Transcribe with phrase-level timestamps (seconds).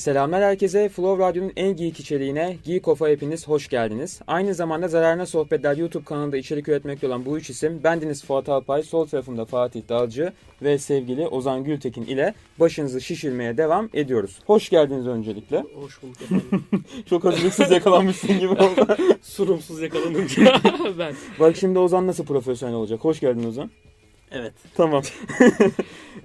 [0.00, 0.88] Selamlar herkese.
[0.88, 4.20] Flow Radyo'nun en geek içeriğine Geek Off'a hepiniz hoş geldiniz.
[4.26, 8.82] Aynı zamanda Zararına Sohbetler YouTube kanalında içerik üretmekte olan bu üç isim bendeniz Fuat Alpay,
[8.82, 10.32] sol tarafımda Fatih Dalcı
[10.62, 14.38] ve sevgili Ozan Gültekin ile başınızı şişirmeye devam ediyoruz.
[14.46, 15.64] Hoş geldiniz öncelikle.
[15.74, 16.64] Hoş bulduk efendim.
[17.06, 18.96] Çok hazırlıksız yakalanmışsın gibi oldu.
[19.22, 20.42] Surumsuz yakalanınca
[20.98, 21.14] ben.
[21.40, 23.00] Bak şimdi Ozan nasıl profesyonel olacak.
[23.04, 23.70] Hoş geldin Ozan.
[24.30, 24.52] Evet.
[24.74, 25.02] Tamam.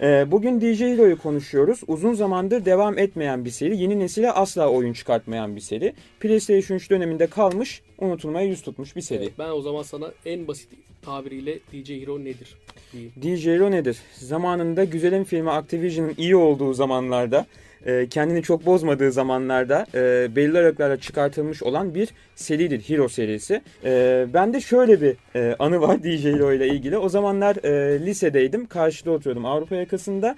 [0.02, 1.82] Ee, Bugün DJ Hero'yu konuşuyoruz.
[1.88, 3.78] Uzun zamandır devam etmeyen bir seri.
[3.78, 5.94] Yeni nesile asla oyun çıkartmayan bir seri.
[6.20, 9.23] PlayStation 3 döneminde kalmış, unutulmaya yüz tutmuş bir seri.
[9.23, 10.70] Evet, ben o zaman sana en basit
[11.02, 12.58] tabiriyle DJ Hero nedir
[12.94, 13.12] diyeyim.
[13.22, 13.98] DJ Hero nedir?
[14.13, 17.46] Zamanında güzelim filmi Activision'ın iyi olduğu zamanlarda,
[17.85, 22.81] e, kendini çok bozmadığı zamanlarda e, belirli aralıklarla çıkartılmış olan bir seridir.
[22.89, 23.62] Hero serisi.
[23.85, 26.98] E, Bende şöyle bir e, anı var DJ Hero ile ilgili.
[26.98, 28.66] O zamanlar e, lisedeydim.
[28.66, 30.35] Karşıda oturuyordum Avrupa yakasında.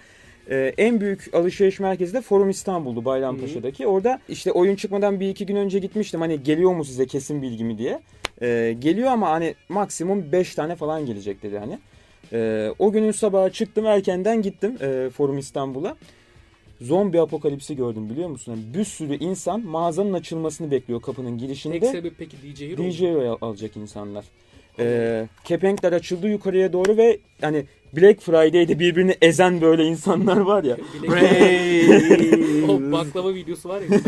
[0.49, 3.87] E, en büyük alışveriş merkezi de Forum İstanbul'du Bayrampaşa'daki.
[3.87, 6.21] Orada işte oyun çıkmadan bir iki gün önce gitmiştim.
[6.21, 7.99] Hani geliyor mu size kesin bilgimi diye.
[8.41, 11.79] E, geliyor ama hani maksimum 5 tane falan gelecek dedi hani.
[12.33, 15.95] Ee, o günün sabahı çıktım erkenden gittim e, Forum İstanbul'a.
[16.81, 18.51] Zombi apokalipsi gördüm biliyor musun?
[18.51, 21.79] Yani bir sürü insan mağazanın açılmasını bekliyor kapının girişinde.
[21.79, 22.77] Tek sebep peki DJ Hero?
[22.83, 24.25] DJ al- alacak insanlar.
[24.79, 30.77] Ee, kepenkler açıldı yukarıya doğru ve hani Black Friday'de birbirini ezen böyle insanlar var ya.
[31.03, 33.87] Bilek- o baklava videosu var ya.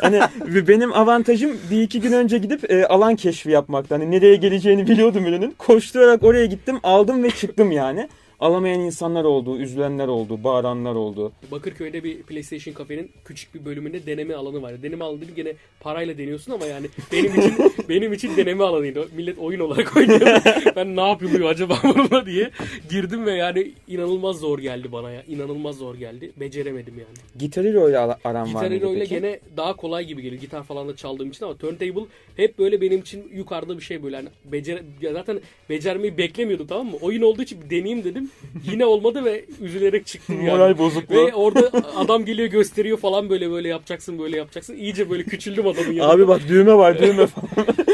[0.00, 0.20] Hani
[0.68, 3.94] benim avantajım bir iki gün önce gidip e, alan keşfi yapmakta.
[3.94, 5.54] Hani nereye geleceğini biliyordum ürünün.
[5.58, 8.08] Koşturarak oraya gittim aldım ve çıktım yani.
[8.40, 11.32] Alamayan insanlar oldu, üzülenler oldu, bağıranlar oldu.
[11.50, 14.82] Bakırköy'de bir PlayStation kafenin küçük bir bölümünde deneme alanı var.
[14.82, 17.54] Deneme alanı değil gene parayla deniyorsun ama yani benim için
[17.88, 19.08] benim için deneme alanıydı.
[19.16, 20.40] Millet oyun olarak oynuyor.
[20.76, 22.50] ben ne yapılıyor acaba bununla diye
[22.90, 25.22] girdim ve yani inanılmaz zor geldi bana ya.
[25.28, 26.32] İnanılmaz zor geldi.
[26.36, 27.16] Beceremedim yani.
[27.38, 30.40] Gitar Hero ile aran var Gitar Hero ile gene daha kolay gibi geliyor.
[30.42, 32.04] Gitar falan da çaldığım için ama turntable
[32.36, 34.16] hep böyle benim için yukarıda bir şey böyle.
[34.16, 35.40] Yani becer zaten
[35.70, 36.96] becermeyi beklemiyordum tamam mı?
[37.00, 38.25] Oyun olduğu için deneyeyim dedim.
[38.70, 40.50] Yine olmadı ve üzülerek çıktım yani.
[40.50, 41.26] Moral bozukluğu.
[41.26, 44.76] Ve orada adam geliyor gösteriyor falan böyle böyle yapacaksın böyle yapacaksın.
[44.76, 46.12] İyice böyle küçüldüm adamın yanında.
[46.14, 47.48] Abi bak düğme var düğme falan.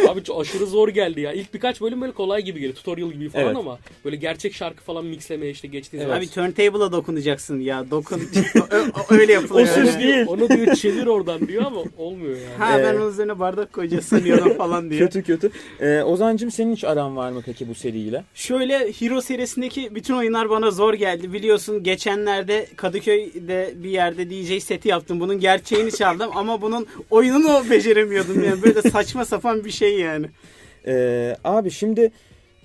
[0.09, 1.33] Abi çok aşırı zor geldi ya.
[1.33, 2.75] İlk birkaç bölüm böyle kolay gibi geliyor.
[2.75, 3.57] Tutorial gibi falan Evet.
[3.57, 6.15] ama böyle gerçek şarkı falan mixlemeye işte geçtiğin Evet.
[6.15, 7.91] Abi turntable'a dokunacaksın ya.
[7.91, 8.23] Dokun.
[9.11, 9.69] Öyle yapılıyor.
[9.69, 10.03] O söz yani.
[10.03, 10.27] değil.
[10.27, 12.59] Onu diyor çevir oradan diyor ama olmuyor yani.
[12.59, 15.01] Ha ben onun üzerine bardak koyacağız sanıyordum falan diye.
[15.01, 15.51] kötü kötü.
[15.81, 18.25] Ee, Ozancım senin hiç aran var mı peki bu seriyle?
[18.35, 21.33] Şöyle Hero serisindeki bütün oyunlar bana zor geldi.
[21.33, 25.21] Biliyorsun geçenlerde Kadıköy'de bir yerde DJ seti yaptım.
[25.21, 28.63] Bunun gerçeğini çaldım ama bunun oyununu beceremiyordum yani.
[28.63, 30.27] Böyle saçma sapan bir şey yani.
[30.87, 32.13] Ee, abi şimdi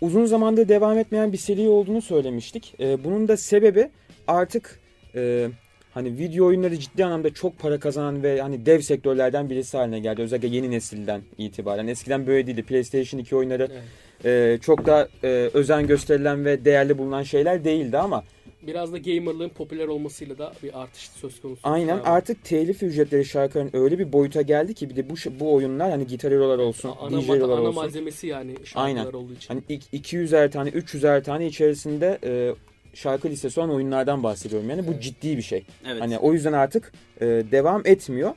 [0.02, 2.74] uzun zamandır devam etmeyen bir seri olduğunu söylemiştik.
[2.80, 3.90] Ee, bunun da sebebi
[4.28, 4.80] artık
[5.16, 5.50] e,
[5.94, 10.22] hani video oyunları ciddi anlamda çok para kazanan ve hani dev sektörlerden birisi haline geldi.
[10.22, 11.88] Özellikle yeni nesilden itibaren.
[11.88, 12.64] Eskiden böyle değildi.
[12.64, 13.84] PlayStation 2 oyunları Evet.
[14.26, 18.24] E, çok da e, özen gösterilen ve değerli bulunan şeyler değildi ama
[18.62, 21.60] Biraz da gamerlığın popüler olmasıyla da bir artış söz konusu.
[21.64, 25.54] aynen Yani artık telif ücretleri şarkıların öyle bir boyuta geldi ki bir de bu bu
[25.54, 27.76] oyunlar hani gitar hero'lar olsun, ana, DJ hero'lar ana olsun.
[27.76, 29.06] malzemesi yani şarkılar Aynen.
[29.06, 29.48] olduğu için.
[29.48, 32.54] Hani ik- 200'er tane, 300'er tane içerisinde e,
[32.94, 34.70] şarkı listesi olan oyunlardan bahsediyorum.
[34.70, 35.04] Yani bu Evet.
[35.04, 35.64] ciddi bir şey.
[35.88, 36.02] Evet.
[36.02, 36.92] Hani o yüzden artık
[37.22, 38.32] e, devam etmiyor.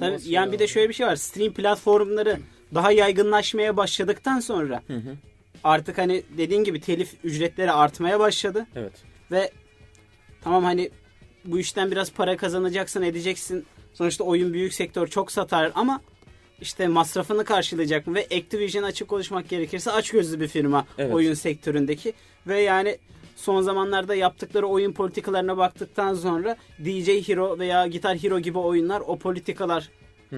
[0.00, 1.16] Tabii, yani bir de şöyle bir şey var.
[1.16, 2.36] Stream platformları
[2.74, 5.16] daha yaygınlaşmaya başladıktan sonra Hı hı.
[5.64, 8.66] artık hani dediğin gibi telif ücretleri artmaya başladı.
[8.76, 8.92] Evet.
[9.30, 9.50] Ve
[10.40, 10.90] tamam hani
[11.44, 13.66] bu işten biraz para kazanacaksın edeceksin.
[13.94, 16.00] Sonuçta oyun büyük sektör çok satar ama
[16.60, 18.14] işte masrafını karşılayacak mı?
[18.14, 21.14] Ve Activision açık konuşmak gerekirse aç gözlü bir firma Evet.
[21.14, 22.12] oyun sektöründeki.
[22.46, 22.98] Ve yani
[23.36, 29.18] son zamanlarda yaptıkları oyun politikalarına baktıktan sonra DJ Hero veya Guitar Hero gibi oyunlar o
[29.18, 29.88] politikalar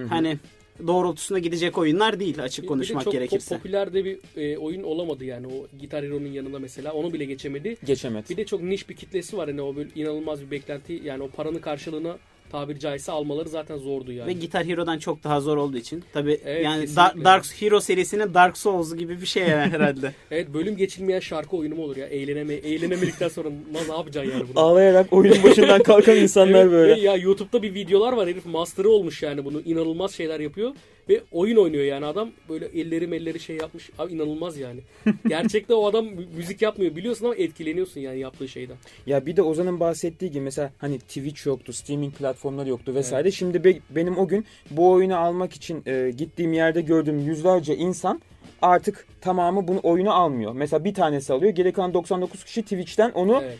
[0.09, 0.39] hani
[0.87, 3.55] doğrultusunda gidecek oyunlar değil açık Bir- konuşmak bir de çok gerekirse.
[3.55, 7.25] pop- popüler de bir e, oyun olamadı yani o Gitar Hero'nun yanında mesela onu bile
[7.25, 7.77] geçemedi.
[7.85, 8.29] Geçemez.
[8.29, 11.27] Bir de çok niş bir kitlesi var hani o böyle inanılmaz bir beklenti yani o
[11.27, 12.17] paranın karşılığını
[12.53, 14.27] tabiri caizse almaları zaten zordu yani.
[14.27, 16.03] Ve Guitar Hero'dan çok daha zor olduğu için.
[16.13, 17.01] Tabi Evet, yani kesinlikle.
[17.01, 20.13] Dar- Dark Hero serisinin Dark Souls gibi bir şey yani herhalde.
[20.31, 22.07] Evet bölüm geçilmeyen şarkı oyunu mu olur ya?
[22.07, 23.49] Eğleneme, eğlenemedikten sonra
[23.89, 24.63] ne yapacaksın yani bunu?
[24.63, 27.01] Ağlayarak oyunun başından kalkan insanlar Evet, böyle.
[27.01, 30.71] ya YouTube'da bir videolar var herif master'ı olmuş yani bunu inanılmaz şeyler yapıyor
[31.09, 34.79] ve oyun oynuyor yani adam böyle elleri elleri şey yapmış abi inanılmaz yani.
[35.27, 38.75] Gerçekte o adam mü- müzik yapmıyor biliyorsun ama etkileniyorsun yani yaptığı şeyden.
[39.05, 43.31] Ya bir de Ozan'ın bahsettiği gibi mesela hani Twitch yoktu, streaming platformları yoktu vesaire.
[43.31, 48.21] Şimdi be- benim o gün bu oyunu almak için e, gittiğim yerde gördüğüm yüzlerce insan
[48.61, 50.53] artık tamamı bunu oyunu almıyor.
[50.53, 51.51] Mesela bir tanesi alıyor.
[51.51, 53.57] Geri kalan 99 kişi Twitch'ten onu Evet.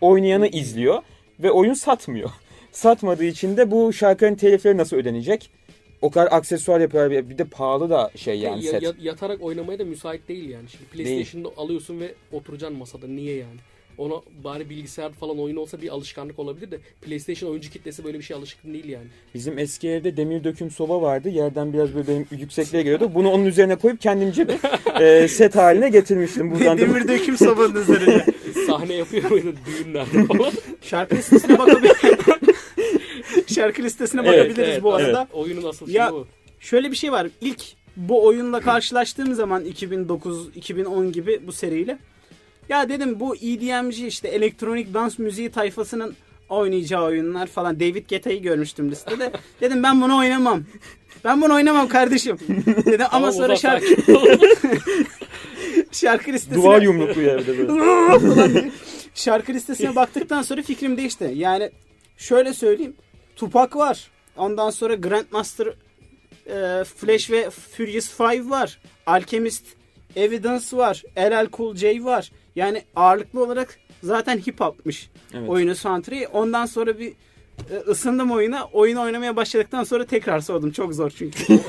[0.00, 1.02] oynayanı izliyor
[1.40, 2.30] ve oyun satmıyor.
[2.72, 5.50] Satmadığı için de bu şarkının telifleri nasıl ödenecek?
[6.02, 7.30] O kadar aksesuar yapıyorlar.
[7.30, 8.82] Bir de pahalı da şey yani Ya- set.
[8.82, 10.68] ya- yatarak oynamaya da müsait değil yani.
[10.68, 13.06] Şimdi PlayStation'da alıyorsun ve oturacaksın masada.
[13.06, 13.56] Niye yani?
[13.98, 14.14] Ona
[14.44, 18.36] bari bilgisayar falan oyun olsa bir alışkanlık olabilir de PlayStation oyuncu kitlesi böyle bir şey
[18.36, 19.06] alışkın değil yani.
[19.34, 21.28] Bizim eski evde demir döküm soba vardı.
[21.28, 23.10] Yerden biraz böyle benim yüksekliğe geliyordu.
[23.14, 24.56] Bunu onun üzerine koyup kendimce bir
[25.02, 26.50] e, set haline getirmiştim.
[26.50, 28.24] Buradan da Demir döküm sobanın üzerine.
[28.66, 30.52] Sahne yapıyor muydu düğünlerde falan?
[30.82, 31.96] Şarkı listesine bakabiliriz.
[33.60, 35.28] Şarkı listesine Evet, bakabiliriz bu arada.
[35.32, 36.26] Oyunun asıl Ya- bu.
[36.60, 37.28] Şöyle bir şey var.
[37.40, 37.62] İlk
[37.96, 41.98] bu oyunla karşılaştığım zaman 2009-2010 gibi bu seriyle.
[42.68, 46.14] Ya dedim bu EDM'ci işte elektronik dans müziği tayfasının
[46.48, 47.80] oynayacağı oyunlar falan.
[47.80, 49.32] David Guetta'yı görmüştüm listede.
[49.60, 50.62] dedim ben bunu oynamam.
[51.24, 52.36] Ben bunu oynamam kardeşim.
[52.86, 53.86] Dedim ama Tamam, sonra şarkı
[55.92, 58.70] şarkı listesine duvar yumruklu evde böyle.
[59.14, 61.32] şarkı listesine baktıktan sonra fikrim değişti.
[61.34, 61.70] Yani
[62.16, 62.94] şöyle söyleyeyim.
[63.40, 64.10] Tupac var.
[64.36, 65.66] Ondan sonra Grandmaster
[66.46, 68.78] e, Flash ve Furious 5 var.
[69.06, 69.64] Alchemist
[70.16, 71.02] Evidence var.
[71.18, 72.30] LL Cool J var.
[72.56, 75.48] Yani ağırlıklı olarak zaten hip hop'mış Evet.
[75.48, 76.28] oyunu soundtrack'i.
[76.28, 77.12] Ondan sonra bir
[77.70, 78.64] e, ısındım oyuna.
[78.72, 80.70] Oyunu oynamaya başladıktan sonra tekrar sordum.
[80.70, 81.44] Çok zor çünkü.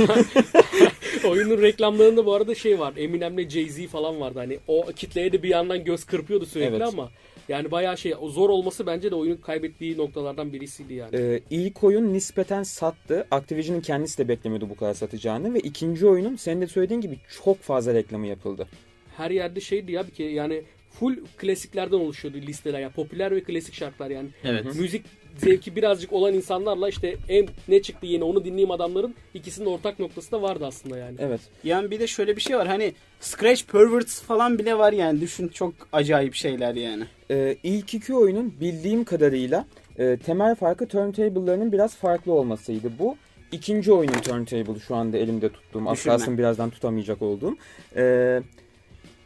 [1.28, 2.94] Oyunun reklamlarında bu arada şey var.
[2.98, 4.40] Eminem'le Jay-Z falan vardı.
[4.40, 6.88] Hani o kitleye de bir yandan göz kırpıyordu sürekli Evet.
[6.88, 7.10] ama
[7.52, 11.16] yani bayağı şey zor olması bence de oyunun kaybettiği noktalardan birisiydi yani.
[11.16, 13.28] Ee, ilk oyun nispeten sattı.
[13.32, 17.60] Activision'ın kendisi de beklemiyordu bu kadar satacağını ve ikinci oyunun senin de söylediğin gibi çok
[17.60, 18.68] fazla reklamı yapıldı.
[19.18, 23.74] Her yerde şeydi ya bir kere yani full klasiklerden oluşuyordu listeler yani popüler ve klasik
[23.74, 24.30] şarkılar yani.
[24.44, 24.76] Evet.
[24.76, 25.06] Müzik
[25.38, 30.32] zevki birazcık olan insanlarla işte en ne çıktı yeni onu dinleyeyim adamların ikisinin ortak noktası
[30.32, 31.16] da vardı aslında yani.
[31.20, 31.42] Evet.
[31.64, 32.68] Yani bir de şöyle bir şey var.
[32.68, 35.22] Hani Scratch Perverts falan bile var yani.
[35.22, 37.04] Düşün çok acayip şeyler yani.
[37.32, 39.66] Ee, ilk iki oyunun bildiğim kadarıyla
[40.00, 42.92] e, temel farkı turntable'larının biraz farklı olmasıydı.
[43.00, 43.16] Bu
[43.52, 45.86] ikinci oyunun turntable şu anda elimde tuttuğum.
[46.04, 47.56] Kalsın birazdan tutamayacak olduğum.
[47.96, 48.42] Ee,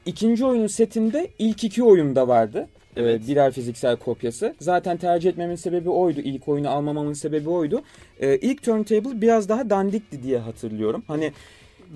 [0.05, 2.67] ikinci oyunun setinde ilk iki oyunda vardı.
[2.95, 3.27] Ee, Evet.
[3.27, 4.55] birer fiziksel kopyası.
[4.59, 6.19] Zaten tercih etmemin sebebi oydu.
[6.19, 7.81] İlk oyunu almamamın sebebi oydu.
[8.19, 11.03] Ee, ilk turntable biraz daha dandikti diye hatırlıyorum.
[11.07, 11.31] Hani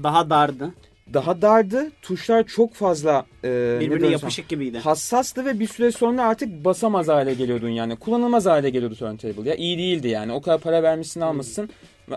[0.04, 0.74] Daha dardı.
[1.14, 1.92] daha dardı.
[2.02, 4.78] Tuşlar çok fazla e, ne Birbirine yapışık gibiydi.
[4.80, 7.96] hassastı ve bir süre sonra artık basamaz hale geliyordun yani.
[7.96, 9.50] Kullanılmaz hale geliyordu turntable.
[9.50, 10.32] Ya iyi değildi yani.
[10.32, 11.70] O kadar para vermişsin almışsın.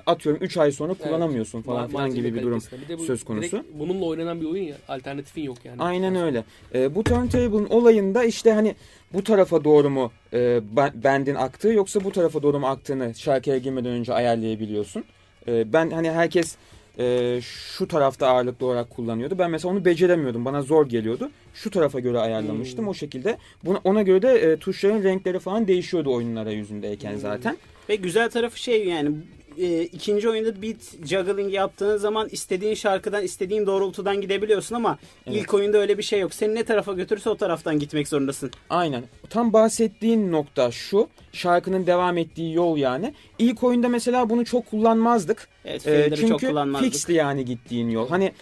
[0.07, 2.63] Atıyorum 3 ay sonra kullanamıyorsun falan Ma- filan gibi bir durum.
[2.85, 3.65] Bir de bu söz konusu.
[3.79, 4.77] bununla oynanan bir oyun ya.
[4.89, 5.83] Alternatifin yok yani.
[5.83, 6.45] Aynen öyle.
[6.75, 8.75] Ee, bu turntable'ın olayında işte hani
[9.13, 13.59] bu tarafa doğru mu e, ben- bendin aktığı yoksa bu tarafa doğru mu aktığını şarkıya
[13.59, 15.05] girmeden önce ayarlayabiliyorsun.
[15.49, 16.57] Ee, ben hani herkes
[16.99, 19.39] e, şu tarafta ağırlıklı olarak kullanıyordu.
[19.39, 20.45] Ben mesela onu beceremiyordum.
[20.45, 21.31] Bana zor geliyordu.
[21.55, 22.89] Şu tarafa göre ayarlamıştım Hmm.
[22.89, 23.39] o şekilde.
[23.65, 27.19] Buna, ona göre de e, tuşların renkleri falan değişiyordu oyunlara yüzündeyken Hmm.
[27.19, 27.57] zaten.
[27.89, 29.11] Ve güzel tarafı şey yani
[29.59, 35.37] e, ikinci oyunda beat juggling yaptığın zaman istediğin şarkıdan istediğin doğrultudan gidebiliyorsun ama Evet.
[35.43, 36.35] ilk oyunda öyle bir şey yok.
[36.35, 38.51] Seni ne tarafa götürürse o taraftan gitmek zorundasın.
[38.71, 39.03] Aynen.
[39.31, 41.09] Tam bahsettiğin nokta şu.
[41.33, 43.15] Şarkının devam ettiği yol yani.
[43.39, 45.49] İlk oyunda mesela bunu çok kullanmazdık.
[45.65, 46.93] Evet, Ee, fader'ı çok çünkü kullanmazdık.
[46.93, 48.09] fixti yani gittiğin yol.
[48.09, 48.33] Hani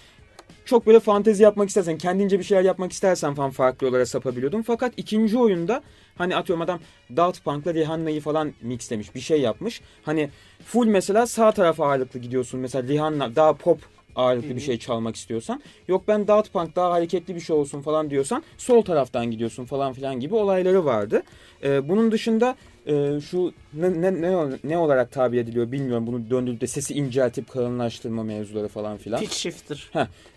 [0.70, 4.62] çok böyle fantezi yapmak istersen, kendince bir şeyler yapmak istersen falan farklı yollara sapabiliyordun.
[4.62, 5.82] Fakat ikinci oyunda
[6.18, 6.80] hani atıyorum adam
[7.16, 9.80] Daft Punk'la Rihanna'yı falan mixlemiş, bir şey yapmış.
[10.02, 10.30] Hani
[10.64, 12.60] full mesela sağ tarafa ağırlıklı gidiyorsun.
[12.60, 13.78] Mesela Rihanna daha pop
[14.16, 15.62] ağırlıklı bir şey çalmak istiyorsan.
[15.88, 19.92] Yok ben Daft Punk daha hareketli bir şey olsun falan diyorsan sol taraftan gidiyorsun falan
[19.92, 21.22] filan gibi olayları vardı.
[21.62, 22.56] Ee, bunun dışında
[22.86, 26.06] e, şu ne, ne, ne, ne olarak tabir ediliyor bilmiyorum.
[26.06, 29.20] Bunu döndürüp de sesi inceltip kalınlaştırma mevzuları falan filan.
[29.20, 29.90] Pitch shifter.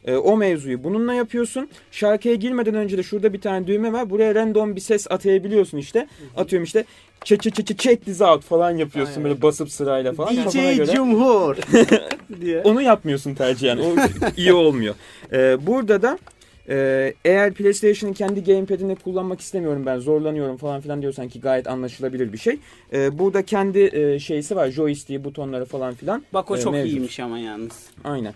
[0.06, 1.70] Ee, o mevzuyu bununla yapıyorsun.
[1.92, 4.10] Şarkıya girmeden önce de şurada bir tane düğme var.
[4.10, 6.08] Buraya random bir ses atayabiliyorsun işte.
[6.38, 6.86] Atıyorum işte
[7.24, 9.24] check check check check this out falan yapıyorsun Aynen.
[9.24, 10.36] böyle basıp sırayla falan.
[10.36, 10.86] DJ göre.
[10.96, 11.58] Cumhur
[12.42, 12.62] diye.
[12.62, 13.78] Onu yapmıyorsun tercihen.
[13.78, 13.96] O
[14.38, 14.96] iyi olmuyor.
[15.32, 16.18] Ee, burada da
[16.70, 22.34] e, eğer PlayStation'ın kendi gamepad'ini kullanmak istemiyorum ben zorlanıyorum falan filan diyorsan ki gayet anlaşılabilir
[22.34, 22.60] bir şey.
[22.94, 24.70] Ee, burada kendi e, şeysi var.
[24.70, 26.24] Joystick'i, butonları falan filan.
[26.34, 26.92] Bak o e, çok mevcut.
[26.94, 27.90] iyiymiş ama yalnız.
[28.04, 28.34] Aynen.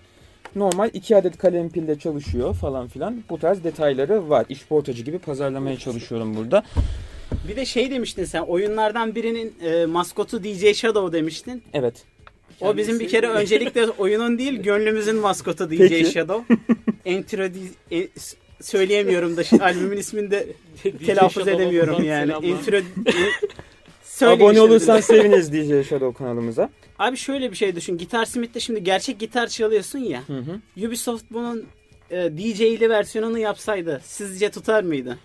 [0.56, 3.24] Normal iki adet kalem pilde çalışıyor falan filan.
[3.30, 4.46] Bu tarz detayları var.
[4.50, 6.64] İş portacı gibi pazarlamaya çalışıyorum burada.
[7.48, 11.64] Bir de şey demiştin sen oyunlardan birinin e, maskotu DJ Shadow demiştin.
[11.74, 12.06] Evet.
[12.62, 16.12] O bizim bir kere öncelikle oyunun değil gönlümüzün maskotu DJ Peki.
[16.12, 16.56] Shadow.
[17.06, 17.44] Entro
[17.92, 20.48] e, s- söyleyemiyorum da şu albümün ismini de
[21.06, 22.34] telaffuz edemiyorum yani.
[22.48, 22.84] Intro e,
[24.26, 26.70] Abone olursan seviniriz DJ Shadow kanalımıza.
[27.00, 27.98] Abi şöyle bir şey düşün.
[27.98, 30.24] Gitar Smith'te şimdi gerçek gitar çalıyorsun ya.
[30.28, 30.88] Hı hı.
[30.88, 31.66] Ubisoft bunun
[32.12, 35.18] e, DJ'li versiyonunu yapsaydı sizce tutar mıydı?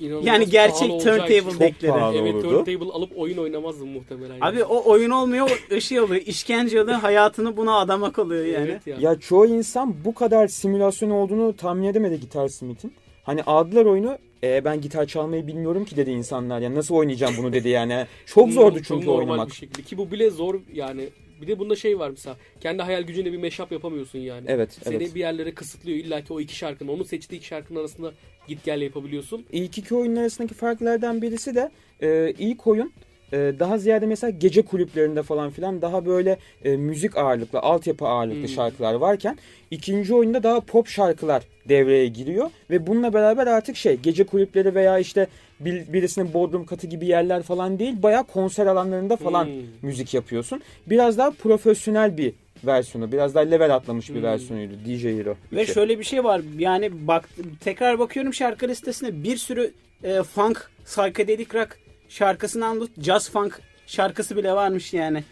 [0.00, 2.18] İnanılmaz Yani gerçek turntable pahalı.
[2.18, 2.64] Evet olurdu.
[2.64, 4.34] turntable alıp oyun oynamazdım muhtemelen.
[4.34, 4.44] yani.
[4.44, 6.22] Abi o oyun olmuyor, o ışığı oluyor.
[6.26, 8.70] İşkence oluyor, hayatını buna adamak oluyor yani.
[8.70, 8.96] Evet ya.
[9.00, 12.92] Ya çoğu insan bu kadar simülasyon olduğunu tahmin edemedi Gitar Smith'in.
[13.22, 16.60] Hani aldılar oyunu e, ben gitar çalmayı bilmiyorum ki dedi insanlar.
[16.60, 18.06] Yani nasıl oynayacağım bunu dedi yani.
[18.26, 19.48] Çok zordu çünkü normal oynamak.
[19.48, 19.82] bir şekilde.
[19.82, 21.08] Ki bu bile zor yani.
[21.40, 22.36] Bir de bunda şey var mesela.
[22.60, 24.44] Kendi hayal gücünle bir mashup yapamıyorsun yani.
[24.48, 25.14] Evet, Seni evet.
[25.14, 25.98] bir yerlere kısıtlıyor.
[25.98, 28.12] İlla ki o iki şarkının, onun seçtiği iki şarkının arasında
[28.48, 29.44] git gel yapabiliyorsun.
[29.52, 31.70] İlk iki oyunun arasındaki farklardan birisi de
[32.02, 32.92] e, ilk oyun
[33.32, 38.48] daha ziyade mesela gece kulüplerinde falan filan daha böyle e, müzik ağırlıklı, altyapı ağırlıklı Hmm.
[38.48, 39.38] şarkılar varken
[39.70, 44.98] ikinci oyunda daha pop şarkılar devreye giriyor ve bununla beraber artık şey gece kulüpleri veya
[44.98, 45.26] işte
[45.60, 49.52] bir, birisinin bodrum katı gibi yerler falan değil bayağı konser alanlarında falan Hmm.
[49.82, 50.62] müzik yapıyorsun.
[50.86, 52.32] Biraz daha profesyonel bir
[52.64, 54.22] versiyonu, biraz daha level atlamış bir Hmm.
[54.22, 55.34] versiyonuydu DJ Hero.
[55.52, 55.72] Ve üçü.
[55.74, 56.40] şöyle bir şey var.
[56.58, 57.28] Yani bak
[57.60, 59.72] tekrar bakıyorum şarkı listesine bir sürü
[60.04, 65.24] e, funk, psychedelic rock şarkısından tut jazz funk şarkısı bile varmış yani.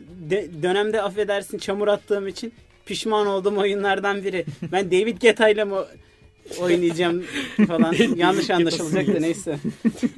[0.00, 2.52] De- dönemde affedersin çamur attığım için
[2.86, 4.44] pişman olduğum oyunlardan biri.
[4.72, 5.74] Ben David Guetta ile mi
[6.60, 7.24] oynayacağım
[7.66, 7.94] falan.
[8.16, 9.58] Yanlış anlaşılacak da neyse.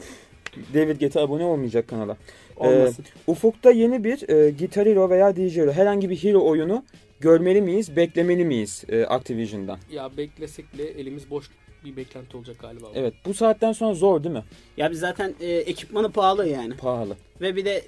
[0.75, 2.17] David Guetta abone olmayacak kanala.
[2.57, 3.05] Olmasın.
[3.09, 6.85] Ee, Ufuk'ta yeni bir e, Guitar Hero veya DJ Hero herhangi bir hero oyunu
[7.21, 9.79] görmeli miyiz, beklemeli miyiz e, Activision'dan?
[9.93, 11.47] Ya beklesek bile elimiz boş
[11.85, 12.87] bir beklenti olacak galiba.
[12.95, 14.45] Evet bu saatten sonra zor değil mi?
[14.77, 16.77] Ya biz zaten e, ekipmanı pahalı yani.
[16.77, 17.17] Pahalı.
[17.41, 17.85] Ve bir de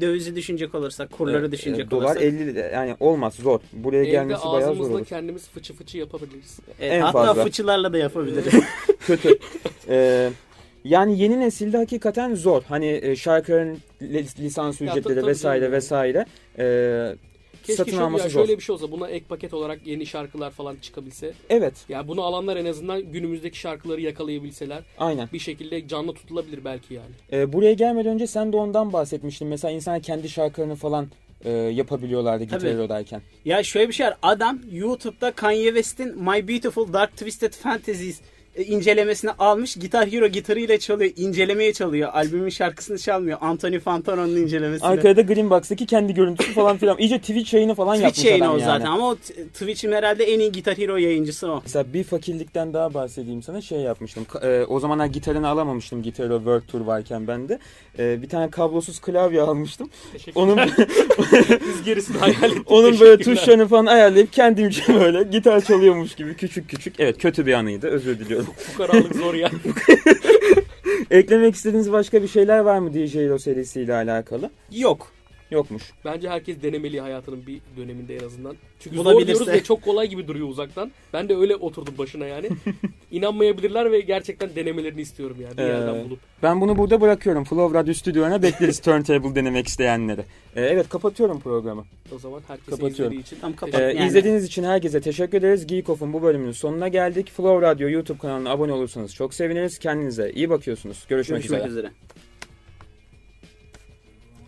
[0.00, 2.22] dövizi düşünecek olursak, kurları Evet, düşünecek e, dolar olursak.
[2.22, 2.60] 50 lira.
[2.66, 3.60] yani olmaz zor.
[3.72, 5.04] Buraya Evde gelmesi bayağı zor ağzımızla olur.
[5.04, 6.58] kendimiz fıçı fıçı yapabiliriz.
[6.80, 7.44] Evet, en hatta fazla.
[7.44, 8.54] fıçılarla da yapabiliriz.
[9.06, 9.38] Kötü.
[9.88, 10.30] Ee,
[10.84, 12.62] yani yeni nesilde hakikaten zor.
[12.68, 16.26] Hani e, şarkıların li- lisans Ya, ücretleri tabii vesaire vesaire.
[16.58, 17.14] Ee,
[17.66, 18.40] Keşke satın şöyle, alması ya zor.
[18.40, 21.32] şöyle bir şey olsa buna ek paket olarak yeni şarkılar falan çıkabilse.
[21.50, 25.28] Evet Ya bunu alanlar en azından günümüzdeki şarkıları yakalayabilseler aynen.
[25.32, 27.10] bir şekilde canlı tutulabilir belki yani.
[27.32, 29.48] Ee, buraya gelmeden önce sen de ondan bahsetmiştin.
[29.48, 31.08] Mesela insanlar kendi şarkılarını falan
[31.44, 32.70] e, yapabiliyorlardı Guitar.
[32.72, 33.22] Hero'dayken.
[33.44, 34.16] Ya şöyle bir şey var.
[34.22, 38.20] Adam YouTube'da Kanye West'in My Beautiful Dark Twisted Fantasies
[38.62, 39.76] incelemesini almış.
[39.76, 41.10] Guitar Hero gitarıyla çalıyor.
[41.16, 42.10] incelemeye çalıyor.
[42.12, 43.38] Albümün şarkısını çalmıyor.
[43.40, 44.88] Anthony Fantano'nun incelemesini.
[44.88, 46.98] Arkada Green Box'taki kendi görüntüsü falan filan.
[46.98, 48.66] İyice Twitch yayını falan Twitch yapmış yayını adam o yani.
[48.66, 49.16] zaten ama o
[49.52, 51.60] Twitch'in herhalde en iyi Guitar Hero yayıncısı o.
[51.64, 53.60] Mesela bir fakirlikten daha bahsedeyim sana.
[53.60, 54.26] Şey yapmıştım.
[54.42, 56.02] E, o zamanlar gitarını alamamıştım.
[56.02, 57.58] Guitar Hero World Tour varken ben de.
[57.98, 59.90] E, bir tane kablosuz klavye almıştım.
[60.34, 60.56] Onun
[61.68, 62.70] Biz gerisini hayal ettik.
[62.70, 66.94] onun böyle tuşlarını falan ayarlayıp kendimce böyle gitar çalıyormuş gibi küçük küçük.
[67.00, 67.86] Evet kötü bir anıydı.
[67.86, 68.43] Özür diliyorum.
[68.56, 69.50] Fukaralık zor ya.
[71.10, 74.50] Eklemek istediğiniz başka bir şeyler var mı DJ Hero serisiyle alakalı?
[74.72, 75.08] Yok.
[75.50, 75.82] Yokmuş.
[76.04, 78.56] Bence herkes denemeli hayatının bir döneminde en azından.
[78.80, 80.92] Çünkü zor diyoruz ve çok kolay gibi duruyor uzaktan.
[81.12, 82.48] Ben de öyle oturdum başına yani.
[83.10, 86.18] İnanmayabilirler ve gerçekten denemelerini istiyorum yani bir Ee, yerden bulup.
[86.42, 87.44] Ben bunu burada bırakıyorum.
[87.44, 90.20] Flow Radyo stüdyolarına bekleriz turntable denemek isteyenleri.
[90.56, 91.84] Ee, evet kapatıyorum programı.
[92.14, 92.92] O zaman herkese Kapatıyorum.
[92.94, 93.36] izlediği için.
[93.40, 93.80] Tam kapat.
[93.80, 94.06] Ee, Yani.
[94.06, 95.66] İzlediğiniz için herkese teşekkür ederiz.
[95.66, 97.30] Geek Off'un bu bölümünün sonuna geldik.
[97.30, 99.78] Flow Radyo YouTube kanalına abone olursanız çok seviniriz.
[99.78, 101.04] Kendinize iyi bakıyorsunuz.
[101.08, 101.70] Görüşmek, Görüşmek üzere.
[101.70, 101.90] üzere.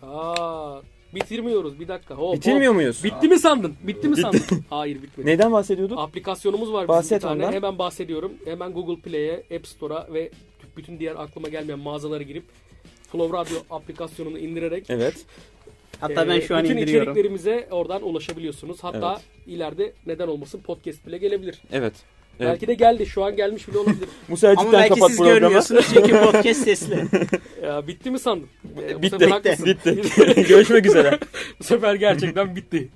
[0.07, 0.81] Aa,
[1.15, 2.15] bitirmiyoruz bir dakika.
[2.15, 2.75] Hop, Bitirmiyor hop.
[2.75, 3.03] muyuz?
[3.03, 3.75] Bitti mi sandın?
[3.83, 4.41] Bitti mi sandın?
[4.69, 5.27] Hayır bitmedi.
[5.29, 5.99] Neyden bahsediyorduk?
[5.99, 7.45] Aplikasyonumuz var bizim Bahset bir tane.
[7.45, 7.53] ondan.
[7.55, 8.33] Hemen bahsediyorum.
[8.45, 10.31] Hemen Google Play'e, App Store'a ve
[10.77, 12.43] bütün diğer aklıma gelmeyen mağazalara girip
[13.11, 15.25] Flow Radyo aplikasyonunu indirerek Evet.
[15.99, 17.03] Hatta ben e, şu an bütün indiriyorum.
[17.11, 18.83] içeriklerimize oradan ulaşabiliyorsunuz.
[18.83, 21.61] Hatta ileride neden olmasın podcast bile gelebilir.
[21.71, 21.93] Evet.
[22.39, 22.51] Evet.
[22.51, 23.05] Belki de geldi.
[23.05, 24.09] Şu an gelmiş bile olabilir.
[24.27, 25.39] Musa Ama cidden belki kapat siz programı.
[25.39, 27.05] görmüyorsunuz çünkü podcast sesli.
[27.63, 28.47] ya bitti mi sandın?
[28.89, 29.25] E, bu Bitti.
[29.25, 29.65] haklısın.
[29.65, 30.01] Bitti.
[30.47, 31.19] Görüşmek üzere.
[31.59, 32.89] bu sefer gerçekten bitti.